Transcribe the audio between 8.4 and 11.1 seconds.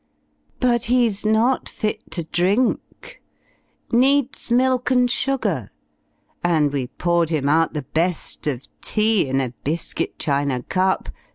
of Tea in a biscuit china cup.